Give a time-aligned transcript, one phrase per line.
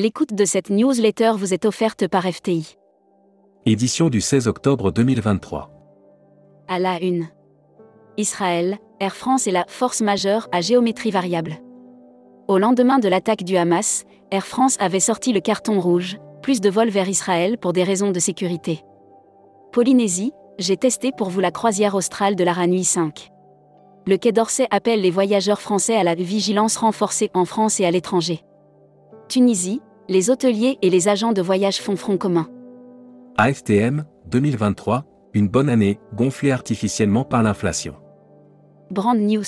[0.00, 2.76] L'écoute de cette newsletter vous est offerte par FTI.
[3.66, 5.72] Édition du 16 octobre 2023.
[6.68, 7.26] À la une.
[8.16, 11.56] Israël, Air France est la force majeure à géométrie variable.
[12.46, 16.70] Au lendemain de l'attaque du Hamas, Air France avait sorti le carton rouge, plus de
[16.70, 18.84] vols vers Israël pour des raisons de sécurité.
[19.72, 23.32] Polynésie, j'ai testé pour vous la croisière australe de la Nuit 5.
[24.06, 27.90] Le Quai d'Orsay appelle les voyageurs français à la vigilance renforcée en France et à
[27.90, 28.44] l'étranger.
[29.28, 32.48] Tunisie, les hôteliers et les agents de voyage font front commun.
[33.36, 37.94] AFTM, 2023, une bonne année, gonflée artificiellement par l'inflation.
[38.90, 39.44] Brand News.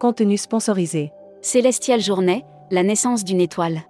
[0.00, 1.12] Contenu sponsorisé.
[1.40, 3.82] Célestial Journée, la naissance d'une étoile.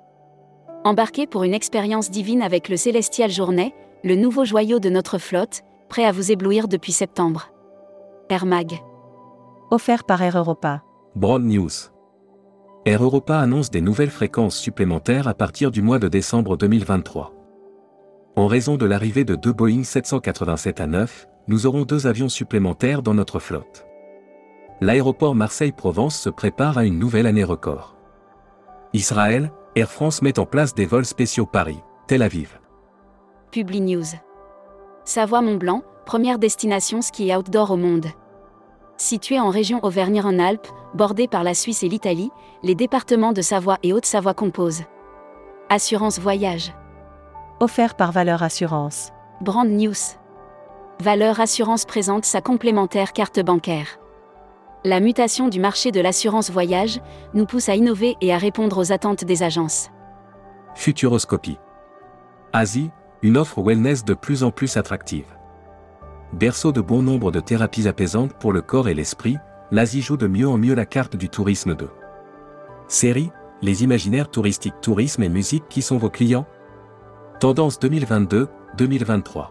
[0.84, 5.62] Embarquez pour une expérience divine avec le Célestial Journée, le nouveau joyau de notre flotte,
[5.88, 7.50] prêt à vous éblouir depuis septembre.
[8.28, 8.72] Air Mag.
[9.70, 10.82] Offert par Air Europa.
[11.14, 11.93] Broad News.
[12.86, 17.32] Air Europa annonce des nouvelles fréquences supplémentaires à partir du mois de décembre 2023.
[18.36, 23.00] En raison de l'arrivée de deux Boeing 787 à 9, nous aurons deux avions supplémentaires
[23.00, 23.86] dans notre flotte.
[24.82, 27.96] L'aéroport Marseille-Provence se prépare à une nouvelle année record.
[28.92, 32.60] Israël, Air France met en place des vols spéciaux Paris, Tel Aviv.
[33.50, 34.04] Publi News.
[35.06, 38.08] Savoie-Mont-Blanc, première destination ski outdoor au monde.
[38.96, 42.30] Situé en région Auvergne-Rhône-Alpes, bordé par la Suisse et l'Italie,
[42.62, 44.84] les départements de Savoie et Haute-Savoie composent.
[45.68, 46.72] Assurance voyage.
[47.58, 49.10] Offert par Valeur Assurance.
[49.40, 49.94] Brand News.
[51.00, 53.98] Valeur Assurance présente sa complémentaire carte bancaire.
[54.84, 57.00] La mutation du marché de l'assurance voyage
[57.32, 59.90] nous pousse à innover et à répondre aux attentes des agences.
[60.74, 61.58] Futuroscopie.
[62.52, 62.90] Asie,
[63.22, 65.26] une offre wellness de plus en plus attractive.
[66.34, 69.36] Berceau de bon nombre de thérapies apaisantes pour le corps et l'esprit,
[69.70, 71.88] l'Asie joue de mieux en mieux la carte du tourisme 2.
[72.88, 73.30] Série,
[73.62, 76.44] les imaginaires touristiques tourisme et musique qui sont vos clients
[77.38, 79.50] Tendance 2022-2023.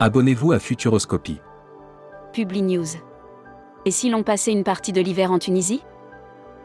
[0.00, 1.40] Abonnez-vous à Futuroscopie.
[2.32, 2.96] Publi News.
[3.84, 5.84] Et si l'on passait une partie de l'hiver en Tunisie?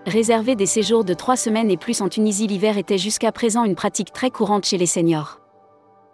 [0.07, 3.75] Réserver des séjours de trois semaines et plus en Tunisie l'hiver était jusqu'à présent une
[3.75, 5.39] pratique très courante chez les seniors.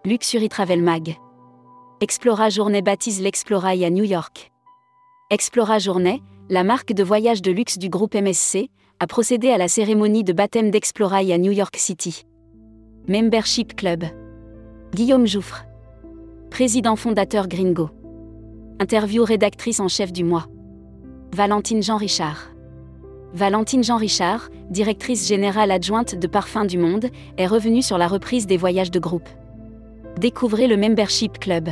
[0.04, 1.18] Luxury Travel Mag.
[2.02, 4.54] Explora Journée baptise l'Explorail à New York.
[5.32, 8.70] Explora Journée, la marque de voyage de luxe du groupe MSC,
[9.02, 12.26] a procédé à la cérémonie de baptême d'Explorail à New York City.
[13.10, 14.06] Membership Club.
[14.96, 15.66] Guillaume Jouffre.
[16.50, 17.90] Président fondateur Gringo.
[18.80, 20.46] Interview rédactrice en chef du mois.
[21.36, 22.50] Valentine Jean Richard.
[23.34, 28.48] Valentine Jean Richard, directrice générale adjointe de Parfums du Monde, est revenue sur la reprise
[28.48, 29.28] des voyages de groupe.
[30.18, 31.68] Découvrez le Membership Club.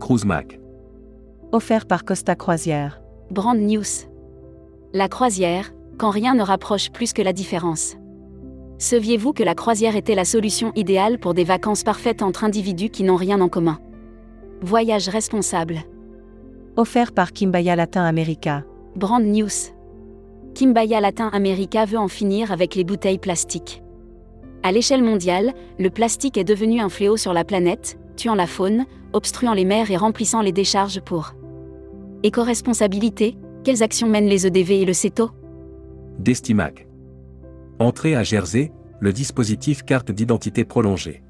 [0.00, 0.60] Cruise Mac.
[1.52, 3.00] Offert par Costa Croisière.
[3.30, 4.06] Brand News.
[4.92, 7.96] La croisière, quand rien ne rapproche plus que la différence.
[8.78, 13.02] Saviez-vous que la croisière était la solution idéale pour des vacances parfaites entre individus qui
[13.02, 13.80] n'ont rien en commun?
[14.62, 15.78] Voyage responsable.
[16.76, 18.64] Offert par Kimbaya Latin America.
[18.94, 19.72] Brand News.
[20.54, 23.82] Kimbaya Latin America veut en finir avec les bouteilles plastiques.
[24.62, 28.86] À l'échelle mondiale, le plastique est devenu un fléau sur la planète, tuant la faune,
[29.12, 31.34] obstruant les mers et remplissant les décharges pour.
[32.22, 35.30] Éco-responsabilité, quelles actions mènent les EDV et le CETO
[36.18, 36.88] Destimac.
[37.78, 41.22] Entrée à Jersey, le dispositif carte d'identité prolongée.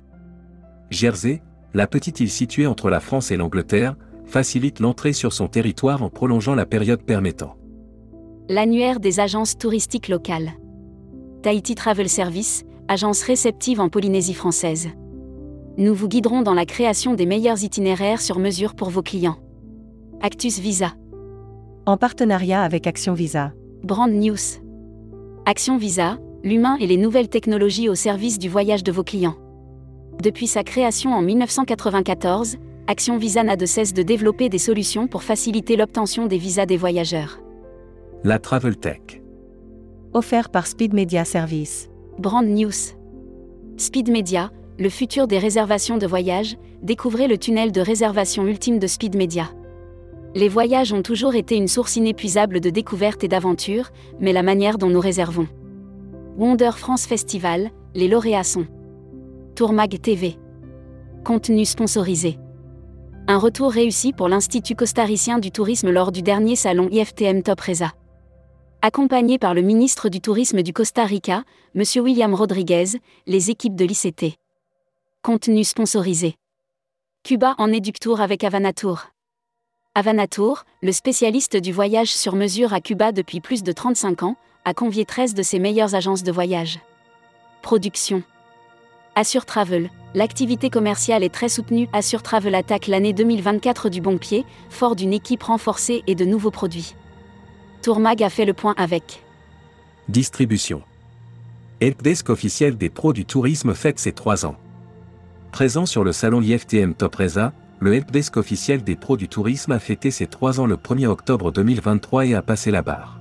[0.91, 1.43] Jersey,
[1.75, 6.09] la petite île située entre la France et l'Angleterre, facilite l'entrée sur son territoire en
[6.09, 7.57] prolongeant la période permettant.
[8.49, 10.53] L'annuaire des agences touristiques locales.
[11.43, 14.89] Tahiti Travel Service, agence réceptive en Polynésie française.
[15.77, 19.37] Nous vous guiderons dans la création des meilleurs itinéraires sur mesure pour vos clients.
[20.23, 20.95] Actus Visa.
[21.87, 23.53] En partenariat avec Action Visa.
[23.85, 24.37] Brand News.
[25.47, 29.37] Action Visa, l'humain et les nouvelles technologies au service du voyage de vos clients.
[30.23, 32.57] Depuis sa création en 1994,
[32.89, 36.77] Action Visa n'a de cesse de développer des solutions pour faciliter l'obtention des visas des
[36.77, 37.39] voyageurs.
[38.25, 39.23] La Travel Tech.
[40.15, 41.89] Offert par Speed Media Service.
[42.19, 42.97] Brand News.
[43.77, 48.89] Speed Media, le futur des réservations de voyage, découvrez le tunnel de réservation ultime de
[48.89, 49.53] Speed Media.
[50.35, 54.79] Les voyages ont toujours été une source inépuisable de découvertes et d'aventures, mais la manière
[54.79, 55.47] dont nous réservons.
[56.37, 58.67] Wonder France Festival, les lauréats sont.
[59.55, 60.39] Tourmag TV.
[61.25, 62.37] Contenu sponsorisé.
[63.29, 67.93] Un retour réussi pour l'Institut costaricien du tourisme lors du dernier salon IFTM Top Reza.
[68.81, 71.43] Accompagné par le ministre du Tourisme du Costa Rica,
[71.75, 71.83] M.
[71.97, 74.39] William Rodriguez, les équipes de l'ICT.
[75.21, 76.37] Contenu sponsorisé.
[77.25, 79.07] Cuba en éductour avec Avanatour.
[79.97, 84.75] Avanatour, le spécialiste du voyage sur mesure à Cuba depuis plus de 35 ans, a
[84.75, 86.79] convié 13 de ses meilleures agences de voyage.
[87.63, 88.23] Production.
[89.17, 89.91] Assure Travel.
[90.15, 91.89] L'activité commerciale est très soutenue.
[91.93, 96.53] Assure Travel attaque l'année 2024 du bon pied, fort d'une équipe renforcée et de nouveaux
[96.53, 96.95] produits.
[97.83, 99.23] Tourmag a fait le point avec.
[100.09, 100.83] Distribution.
[101.81, 104.57] Helpdesk officiel des pros du tourisme fête ses 3 ans.
[105.53, 109.79] Présent sur le salon IFTM Top Reza, le helpdesk officiel des pros du tourisme a
[109.79, 113.21] fêté ses 3 ans le 1er octobre 2023 et a passé la barre.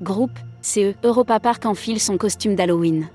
[0.00, 3.08] Groupe CE Europa Park enfile son costume d'Halloween.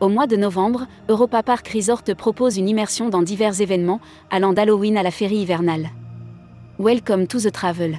[0.00, 4.98] Au mois de novembre, Europa Park Resort propose une immersion dans divers événements, allant d'Halloween
[4.98, 5.88] à la féerie hivernale.
[6.78, 7.98] Welcome to the travel.